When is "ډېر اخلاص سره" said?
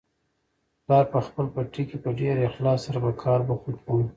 2.19-2.99